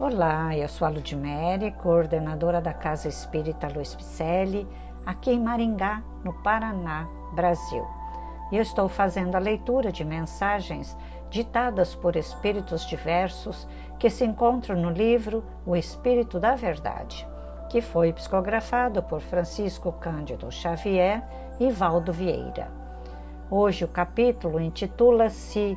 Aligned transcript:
Olá, 0.00 0.56
eu 0.56 0.68
sou 0.68 0.86
a 0.86 0.90
Ludmere, 0.90 1.72
coordenadora 1.72 2.60
da 2.60 2.72
Casa 2.72 3.08
Espírita 3.08 3.66
Luiz 3.66 3.96
Picelli, 3.96 4.64
aqui 5.04 5.32
em 5.32 5.40
Maringá, 5.40 6.04
no 6.22 6.32
Paraná, 6.34 7.08
Brasil. 7.34 7.84
E 8.52 8.56
eu 8.56 8.62
estou 8.62 8.88
fazendo 8.88 9.34
a 9.34 9.40
leitura 9.40 9.90
de 9.90 10.04
mensagens 10.04 10.96
ditadas 11.30 11.96
por 11.96 12.14
espíritos 12.14 12.86
diversos 12.86 13.66
que 13.98 14.08
se 14.08 14.24
encontram 14.24 14.76
no 14.76 14.88
livro 14.88 15.42
O 15.66 15.74
Espírito 15.74 16.38
da 16.38 16.54
Verdade, 16.54 17.26
que 17.68 17.80
foi 17.80 18.12
psicografado 18.12 19.02
por 19.02 19.20
Francisco 19.20 19.90
Cândido 19.90 20.48
Xavier 20.52 21.24
e 21.58 21.72
Valdo 21.72 22.12
Vieira. 22.12 22.70
Hoje 23.50 23.84
o 23.84 23.88
capítulo 23.88 24.60
intitula-se 24.60 25.76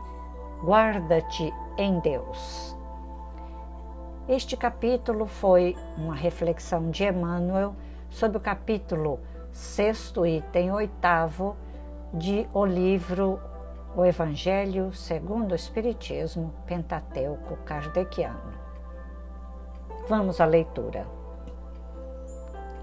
Guarda-te 0.63 1.51
em 1.75 1.99
Deus. 2.01 2.79
Este 4.31 4.55
capítulo 4.55 5.25
foi 5.25 5.75
uma 5.97 6.15
reflexão 6.15 6.89
de 6.89 7.03
Emmanuel 7.03 7.75
sobre 8.09 8.37
o 8.37 8.39
capítulo 8.39 9.19
sexto 9.51 10.25
item 10.25 10.71
oitavo 10.71 11.57
de 12.13 12.47
o 12.53 12.63
livro 12.65 13.41
O 13.93 14.05
Evangelho 14.05 14.93
segundo 14.93 15.51
o 15.51 15.55
Espiritismo 15.55 16.53
Pentateuco 16.65 17.57
Kardeciano. 17.65 18.53
Vamos 20.07 20.39
à 20.39 20.45
leitura. 20.45 21.05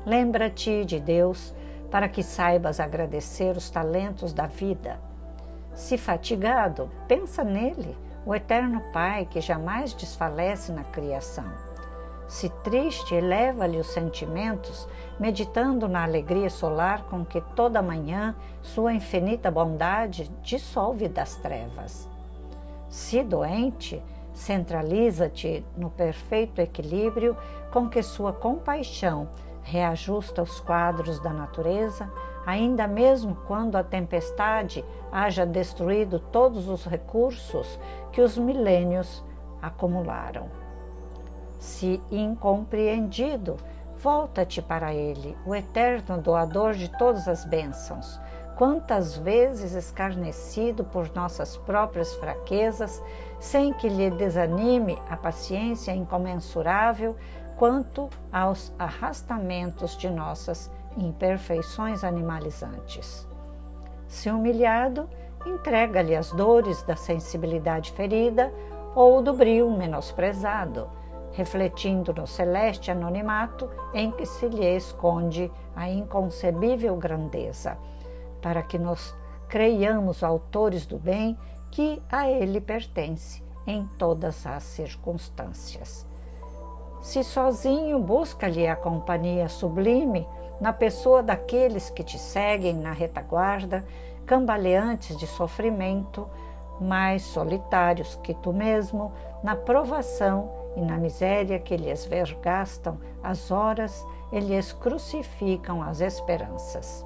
Lembra-te 0.05 0.85
de 0.85 1.01
Deus 1.01 1.55
para 1.91 2.11
que 2.11 2.23
saibas 2.23 2.79
agradecer 2.79 3.57
os 3.57 3.71
talentos 3.71 4.35
da 4.35 4.47
vida. 4.47 5.01
Se 5.75 5.97
fatigado, 5.97 6.91
pensa 7.09 7.43
nele 7.43 7.97
o 8.29 8.35
eterno 8.35 8.83
Pai 8.93 9.25
que 9.25 9.41
jamais 9.41 9.95
desfalece 9.95 10.71
na 10.71 10.85
criação. 10.85 11.51
Se 12.29 12.51
triste, 12.63 13.15
eleva-lhe 13.15 13.79
os 13.79 13.87
sentimentos, 13.87 14.87
meditando 15.19 15.89
na 15.89 16.03
alegria 16.03 16.51
solar 16.51 17.05
com 17.05 17.25
que 17.25 17.41
toda 17.57 17.81
manhã 17.81 18.37
sua 18.61 18.93
infinita 18.93 19.51
bondade 19.51 20.31
dissolve 20.43 21.09
das 21.09 21.37
trevas. 21.37 22.07
Se 22.91 23.25
doente, 23.25 24.03
centraliza-te 24.35 25.65
no 25.75 25.89
perfeito 25.89 26.61
equilíbrio 26.61 27.35
com 27.73 27.89
que 27.89 28.03
sua 28.03 28.35
compaixão 28.35 29.27
reajusta 29.63 30.43
os 30.43 30.61
quadros 30.61 31.19
da 31.19 31.33
natureza, 31.33 32.13
ainda 32.49 32.89
mesmo 32.89 33.37
quando 33.47 33.77
a 33.77 33.85
tempestade 33.85 34.83
haja 35.13 35.45
destruído 35.45 36.19
todos 36.19 36.67
os 36.67 36.87
recursos 36.87 37.79
que 38.11 38.23
os 38.23 38.39
milênios 38.39 39.23
acumularam. 39.61 40.47
Se 41.59 42.03
incompreendido, 42.11 43.59
volta-te 44.03 44.63
para 44.63 44.95
Ele, 44.95 45.37
o 45.45 45.55
eterno 45.55 46.23
doador 46.23 46.73
de 46.73 46.89
todas 46.97 47.29
as 47.29 47.45
bênçãos. 47.45 48.19
Quantas 48.57 49.15
vezes 49.15 49.75
escarnecido 49.75 50.85
por 50.85 51.15
nossas 51.15 51.55
próprias 51.59 52.15
fraquezas, 52.15 53.03
sem 53.39 53.75
que 53.75 53.91
lhe 53.91 54.11
desanime 54.11 54.99
a 55.11 55.19
paciência 55.19 55.93
incomensurável 55.93 57.15
quanto 57.59 58.09
aos 58.33 58.73
arrastamentos 58.79 59.99
de 59.99 60.09
nossas 60.09 60.71
imperfeições 60.99 62.05
animalizantes. 62.05 63.27
Se 64.07 64.31
humilhado, 64.31 65.09
entrega-lhe 65.47 66.17
as 66.17 66.33
dores 66.33 66.83
da 66.83 66.97
sensibilidade 66.97 67.93
ferida 67.93 68.53
ou 68.95 69.23
do 69.23 69.33
brio 69.33 69.71
menosprezado, 69.71 70.89
refletindo 71.33 72.13
no 72.13 72.27
celeste 72.27 72.91
anonimato 72.91 73.71
em 73.95 74.11
que 74.11 74.27
se 74.27 74.49
lhe 74.49 74.65
esconde 74.77 75.51
a 75.77 75.89
inconcebível 75.89 76.97
grandeza, 76.97 77.79
para 78.43 78.63
que 78.63 78.79
nos 78.79 79.15
creiamos 79.49 80.23
autores 80.23 80.87
do 80.87 80.99
bem 80.99 81.39
que 81.71 82.03
a 82.11 82.29
ele 82.29 82.61
pertence 82.61 83.43
em 83.67 83.87
todas 83.99 84.47
as 84.47 84.63
circunstâncias. 84.63 86.07
Se 87.03 87.23
sozinho 87.23 87.99
busca-lhe 87.99 88.67
a 88.67 88.75
companhia 88.75 89.49
sublime 89.49 90.27
na 90.61 90.73
pessoa 90.73 91.23
daqueles 91.23 91.91
que 91.91 92.03
te 92.03 92.19
seguem 92.19 92.75
na 92.75 92.93
retaguarda, 92.93 93.85
cambaleantes 94.27 95.17
de 95.17 95.27
sofrimento, 95.27 96.29
mais 96.81 97.23
solitários 97.23 98.17
que 98.23 98.35
tu 98.35 98.53
mesmo, 98.53 99.13
na 99.43 99.57
provação 99.57 100.51
e 100.77 100.81
na 100.81 100.97
miséria 100.97 101.59
que 101.59 101.77
lhes 101.77 102.05
vergastam 102.05 102.99
as 103.23 103.51
horas 103.51 104.05
e 104.31 104.39
lhes 104.39 104.73
crucificam 104.73 105.83
as 105.83 106.01
esperanças. 106.01 107.05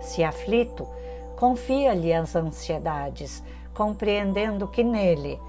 Se 0.00 0.24
aflito, 0.24 0.86
confia-lhe 1.38 2.12
as 2.12 2.34
ansiedades, 2.36 3.42
compreendendo 3.74 4.68
que 4.68 4.82
nele 4.82 5.40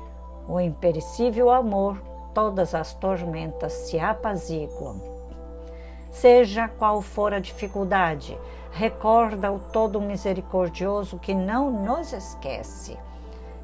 o 0.48 0.60
imperecível 0.60 1.50
amor 1.50 2.02
todas 2.34 2.74
as 2.74 2.94
tormentas 2.94 3.74
se 3.74 4.00
apaziguam. 4.00 5.11
Seja 6.12 6.68
qual 6.68 7.02
for 7.02 7.34
a 7.34 7.40
dificuldade, 7.40 8.38
recorda 8.72 9.52
o 9.52 9.60
Todo 9.60 10.02
Misericordioso 10.02 11.18
que 11.18 11.34
não 11.34 11.72
nos 11.72 12.14
esquece 12.14 12.98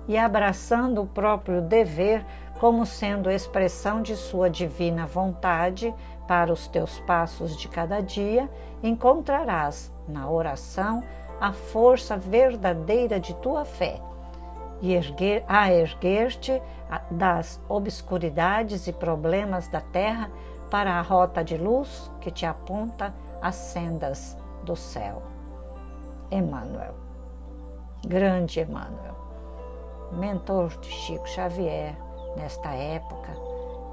e 0.08 0.18
abraçando 0.18 1.02
o 1.02 1.08
próprio 1.08 1.62
dever 1.62 2.26
como 2.60 2.86
sendo 2.86 3.30
expressão 3.30 4.02
de 4.02 4.16
sua 4.16 4.50
divina 4.50 5.06
vontade 5.06 5.94
para 6.28 6.52
os 6.52 6.68
teus 6.68 7.00
passos 7.02 7.56
de 7.56 7.68
cada 7.68 8.02
dia, 8.02 8.50
encontrarás 8.82 9.92
na 10.08 10.30
oração 10.30 11.04
a 11.40 11.52
força 11.52 12.18
verdadeira 12.18 13.20
de 13.20 13.36
tua 13.36 13.64
fé 13.64 14.02
e 14.82 14.94
erguer, 14.94 15.44
a 15.48 15.72
erguer-te 15.72 16.62
das 17.12 17.60
obscuridades 17.68 18.88
e 18.88 18.94
problemas 18.94 19.68
da 19.68 19.82
terra 19.82 20.32
para 20.70 20.94
a 20.94 21.02
rota 21.02 21.44
de 21.44 21.58
luz 21.58 22.10
que 22.22 22.32
te 22.32 22.46
aponta 22.46 23.14
às 23.42 23.56
sendas 23.56 24.38
do 24.64 24.76
céu. 24.76 25.22
Emmanuel, 26.30 26.94
grande 28.06 28.60
Emmanuel, 28.60 29.16
mentor 30.12 30.70
de 30.82 30.90
Chico 30.90 31.28
Xavier 31.28 31.96
nesta 32.36 32.74
época, 32.74 33.32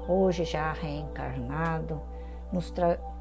hoje 0.07 0.43
já 0.43 0.73
reencarnado, 0.73 2.01
nos 2.51 2.73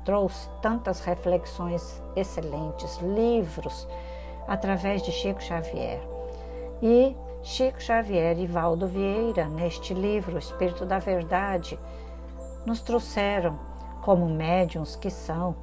trouxe 0.04 0.48
tantas 0.60 1.00
reflexões 1.00 2.02
excelentes, 2.16 2.98
livros 2.98 3.88
através 4.46 5.02
de 5.02 5.12
Chico 5.12 5.42
Xavier. 5.42 6.00
E 6.82 7.16
Chico 7.42 7.80
Xavier 7.80 8.38
e 8.38 8.46
Valdo 8.46 8.86
Vieira, 8.86 9.46
neste 9.46 9.94
livro, 9.94 10.38
Espírito 10.38 10.84
da 10.84 10.98
Verdade, 10.98 11.78
nos 12.64 12.80
trouxeram 12.80 13.58
como 14.02 14.26
médiums 14.26 14.96
que 14.96 15.10
são 15.10 15.54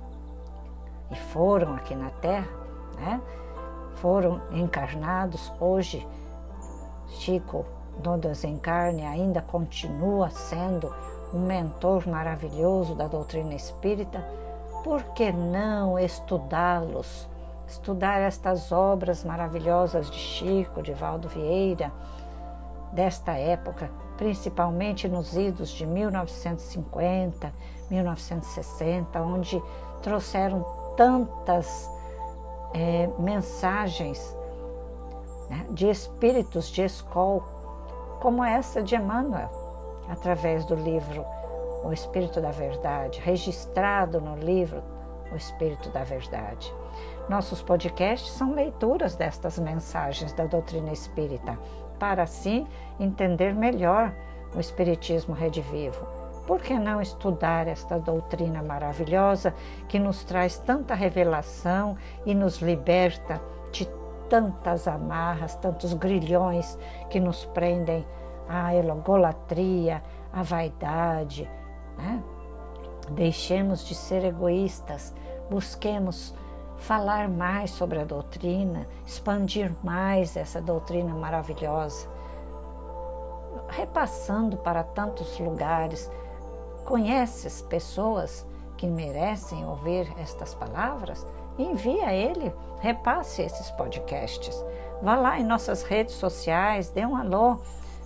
e 1.09 1.15
foram 1.15 1.75
aqui 1.75 1.95
na 1.95 2.09
Terra, 2.09 2.47
né? 2.95 3.21
foram 3.95 4.41
encarnados. 4.51 5.51
Hoje, 5.59 6.07
Chico, 7.07 7.65
no 8.03 8.17
desencarne, 8.17 9.05
ainda 9.05 9.41
continua 9.41 10.29
sendo 10.29 10.93
um 11.33 11.39
mentor 11.39 12.07
maravilhoso 12.07 12.95
da 12.95 13.07
doutrina 13.07 13.53
espírita. 13.53 14.25
Por 14.83 15.03
que 15.13 15.31
não 15.31 15.99
estudá-los? 15.99 17.29
estudar 17.71 18.19
estas 18.19 18.71
obras 18.71 19.23
maravilhosas 19.23 20.11
de 20.11 20.17
Chico, 20.17 20.81
de 20.81 20.93
Valdo 20.93 21.29
Vieira, 21.29 21.91
desta 22.91 23.31
época, 23.31 23.89
principalmente 24.21 25.07
nos 25.07 25.35
idos 25.35 25.71
de 25.71 25.83
1950, 25.83 27.51
1960, 27.89 29.19
onde 29.19 29.59
trouxeram 30.03 30.63
tantas 30.95 31.89
é, 32.71 33.09
mensagens 33.17 34.37
né, 35.49 35.65
de 35.71 35.89
espíritos 35.89 36.67
de 36.67 36.83
escola, 36.83 37.41
como 38.21 38.43
essa 38.43 38.83
de 38.83 38.95
Emmanuel, 38.95 39.49
através 40.07 40.65
do 40.65 40.75
livro 40.75 41.25
O 41.83 41.91
Espírito 41.91 42.39
da 42.39 42.51
Verdade, 42.51 43.19
registrado 43.21 44.21
no 44.21 44.35
livro 44.35 44.83
O 45.31 45.35
Espírito 45.35 45.89
da 45.89 46.03
Verdade. 46.03 46.71
Nossos 47.27 47.63
podcasts 47.63 48.31
são 48.33 48.53
leituras 48.53 49.15
destas 49.15 49.57
mensagens 49.57 50.31
da 50.31 50.45
doutrina 50.45 50.91
espírita, 50.91 51.57
para 52.01 52.23
assim 52.23 52.65
entender 52.99 53.53
melhor 53.53 54.11
o 54.55 54.59
Espiritismo 54.59 55.35
Redivivo. 55.35 56.03
Por 56.47 56.59
que 56.59 56.73
não 56.73 56.99
estudar 56.99 57.67
esta 57.67 57.99
doutrina 57.99 58.63
maravilhosa 58.63 59.53
que 59.87 59.99
nos 59.99 60.23
traz 60.23 60.57
tanta 60.57 60.95
revelação 60.95 61.95
e 62.25 62.33
nos 62.33 62.57
liberta 62.57 63.39
de 63.71 63.87
tantas 64.27 64.87
amarras, 64.87 65.53
tantos 65.57 65.93
grilhões 65.93 66.75
que 67.11 67.19
nos 67.19 67.45
prendem 67.45 68.03
à 68.49 68.73
egolatria, 68.73 70.01
a 70.33 70.41
vaidade, 70.41 71.47
né? 71.99 72.19
Deixemos 73.11 73.85
de 73.85 73.93
ser 73.93 74.25
egoístas, 74.25 75.13
busquemos 75.51 76.33
falar 76.81 77.29
mais 77.29 77.69
sobre 77.71 77.99
a 77.99 78.03
doutrina, 78.03 78.87
expandir 79.05 79.71
mais 79.83 80.35
essa 80.35 80.59
doutrina 80.59 81.13
maravilhosa, 81.13 82.07
repassando 83.69 84.57
para 84.57 84.83
tantos 84.83 85.39
lugares. 85.39 86.09
Conheces 86.83 87.61
pessoas 87.61 88.45
que 88.77 88.87
merecem 88.87 89.65
ouvir 89.65 90.11
estas 90.19 90.55
palavras? 90.55 91.25
Envie 91.57 92.01
a 92.01 92.13
ele, 92.13 92.51
repasse 92.79 93.43
esses 93.43 93.69
podcasts. 93.71 94.65
Vá 95.03 95.15
lá 95.15 95.39
em 95.39 95.43
nossas 95.43 95.83
redes 95.83 96.15
sociais, 96.15 96.89
dê 96.89 97.05
um 97.05 97.15
alô, 97.15 97.59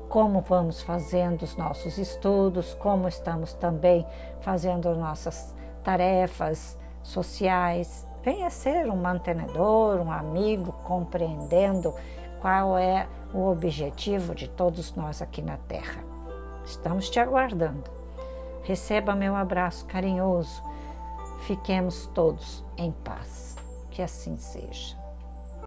como 0.09 0.41
vamos 0.41 0.81
fazendo 0.81 1.43
os 1.43 1.55
nossos 1.55 1.97
estudos, 1.97 2.73
como 2.75 3.07
estamos 3.07 3.53
também 3.53 4.05
fazendo 4.41 4.93
nossas 4.95 5.55
tarefas 5.83 6.77
sociais. 7.01 8.05
Venha 8.23 8.49
ser 8.49 8.89
um 8.89 8.97
mantenedor, 8.97 10.01
um 10.01 10.11
amigo, 10.11 10.73
compreendendo 10.83 11.93
qual 12.41 12.77
é 12.77 13.07
o 13.33 13.49
objetivo 13.49 14.35
de 14.35 14.47
todos 14.47 14.93
nós 14.95 15.21
aqui 15.21 15.41
na 15.41 15.57
Terra. 15.57 16.03
Estamos 16.65 17.09
te 17.09 17.19
aguardando. 17.19 18.04
Receba 18.65 19.15
meu 19.15 19.35
abraço 19.35 19.85
carinhoso. 19.85 20.61
Fiquemos 21.41 22.07
todos 22.07 22.65
em 22.77 22.91
paz. 22.91 23.55
Que 23.91 24.01
assim 24.01 24.35
seja. 24.37 25.04